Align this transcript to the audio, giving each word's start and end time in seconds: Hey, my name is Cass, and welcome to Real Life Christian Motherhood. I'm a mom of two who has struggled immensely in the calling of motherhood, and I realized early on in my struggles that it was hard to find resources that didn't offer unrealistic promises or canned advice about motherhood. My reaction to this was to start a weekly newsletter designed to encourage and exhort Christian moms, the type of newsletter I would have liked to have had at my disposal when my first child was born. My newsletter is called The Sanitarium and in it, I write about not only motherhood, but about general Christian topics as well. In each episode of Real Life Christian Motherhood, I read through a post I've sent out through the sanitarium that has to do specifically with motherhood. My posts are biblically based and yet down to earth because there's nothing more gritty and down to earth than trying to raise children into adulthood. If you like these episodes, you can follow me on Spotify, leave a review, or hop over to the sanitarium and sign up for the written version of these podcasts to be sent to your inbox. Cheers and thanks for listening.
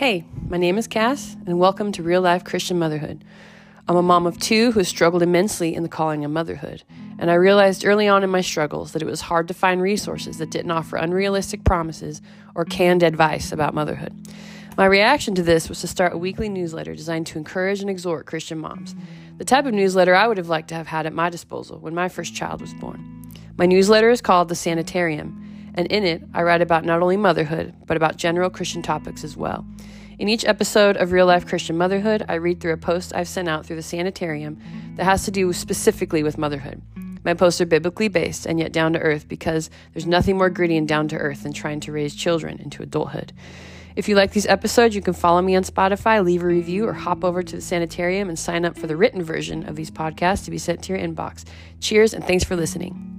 Hey, 0.00 0.24
my 0.48 0.56
name 0.56 0.78
is 0.78 0.86
Cass, 0.86 1.36
and 1.44 1.58
welcome 1.58 1.92
to 1.92 2.02
Real 2.02 2.22
Life 2.22 2.42
Christian 2.42 2.78
Motherhood. 2.78 3.22
I'm 3.86 3.96
a 3.96 4.02
mom 4.02 4.26
of 4.26 4.38
two 4.38 4.72
who 4.72 4.80
has 4.80 4.88
struggled 4.88 5.22
immensely 5.22 5.74
in 5.74 5.82
the 5.82 5.90
calling 5.90 6.24
of 6.24 6.30
motherhood, 6.30 6.84
and 7.18 7.30
I 7.30 7.34
realized 7.34 7.84
early 7.84 8.08
on 8.08 8.24
in 8.24 8.30
my 8.30 8.40
struggles 8.40 8.92
that 8.92 9.02
it 9.02 9.04
was 9.04 9.20
hard 9.20 9.46
to 9.48 9.52
find 9.52 9.82
resources 9.82 10.38
that 10.38 10.50
didn't 10.50 10.70
offer 10.70 10.96
unrealistic 10.96 11.64
promises 11.64 12.22
or 12.54 12.64
canned 12.64 13.02
advice 13.02 13.52
about 13.52 13.74
motherhood. 13.74 14.14
My 14.78 14.86
reaction 14.86 15.34
to 15.34 15.42
this 15.42 15.68
was 15.68 15.82
to 15.82 15.86
start 15.86 16.14
a 16.14 16.16
weekly 16.16 16.48
newsletter 16.48 16.94
designed 16.94 17.26
to 17.26 17.38
encourage 17.38 17.82
and 17.82 17.90
exhort 17.90 18.24
Christian 18.24 18.58
moms, 18.58 18.94
the 19.36 19.44
type 19.44 19.66
of 19.66 19.74
newsletter 19.74 20.14
I 20.14 20.28
would 20.28 20.38
have 20.38 20.48
liked 20.48 20.68
to 20.68 20.76
have 20.76 20.86
had 20.86 21.04
at 21.04 21.12
my 21.12 21.28
disposal 21.28 21.78
when 21.78 21.94
my 21.94 22.08
first 22.08 22.34
child 22.34 22.62
was 22.62 22.72
born. 22.72 23.28
My 23.58 23.66
newsletter 23.66 24.08
is 24.08 24.22
called 24.22 24.48
The 24.48 24.54
Sanitarium 24.54 25.39
and 25.74 25.86
in 25.88 26.04
it, 26.04 26.22
I 26.34 26.42
write 26.42 26.62
about 26.62 26.84
not 26.84 27.02
only 27.02 27.16
motherhood, 27.16 27.74
but 27.86 27.96
about 27.96 28.16
general 28.16 28.50
Christian 28.50 28.82
topics 28.82 29.24
as 29.24 29.36
well. 29.36 29.64
In 30.18 30.28
each 30.28 30.44
episode 30.44 30.96
of 30.96 31.12
Real 31.12 31.26
Life 31.26 31.46
Christian 31.46 31.78
Motherhood, 31.78 32.24
I 32.28 32.34
read 32.34 32.60
through 32.60 32.74
a 32.74 32.76
post 32.76 33.14
I've 33.14 33.28
sent 33.28 33.48
out 33.48 33.64
through 33.64 33.76
the 33.76 33.82
sanitarium 33.82 34.58
that 34.96 35.04
has 35.04 35.24
to 35.24 35.30
do 35.30 35.52
specifically 35.52 36.22
with 36.22 36.36
motherhood. 36.36 36.82
My 37.24 37.34
posts 37.34 37.60
are 37.60 37.66
biblically 37.66 38.08
based 38.08 38.46
and 38.46 38.58
yet 38.58 38.72
down 38.72 38.92
to 38.94 38.98
earth 38.98 39.28
because 39.28 39.70
there's 39.92 40.06
nothing 40.06 40.36
more 40.36 40.50
gritty 40.50 40.76
and 40.76 40.86
down 40.86 41.08
to 41.08 41.16
earth 41.16 41.42
than 41.42 41.52
trying 41.52 41.80
to 41.80 41.92
raise 41.92 42.14
children 42.14 42.58
into 42.58 42.82
adulthood. 42.82 43.32
If 43.96 44.08
you 44.08 44.14
like 44.14 44.32
these 44.32 44.46
episodes, 44.46 44.94
you 44.94 45.02
can 45.02 45.14
follow 45.14 45.42
me 45.42 45.56
on 45.56 45.64
Spotify, 45.64 46.24
leave 46.24 46.42
a 46.42 46.46
review, 46.46 46.86
or 46.86 46.92
hop 46.92 47.24
over 47.24 47.42
to 47.42 47.56
the 47.56 47.62
sanitarium 47.62 48.28
and 48.28 48.38
sign 48.38 48.64
up 48.64 48.78
for 48.78 48.86
the 48.86 48.96
written 48.96 49.22
version 49.22 49.68
of 49.68 49.74
these 49.74 49.90
podcasts 49.90 50.44
to 50.44 50.50
be 50.50 50.58
sent 50.58 50.82
to 50.84 50.92
your 50.92 51.02
inbox. 51.02 51.44
Cheers 51.80 52.14
and 52.14 52.24
thanks 52.24 52.44
for 52.44 52.56
listening. 52.56 53.09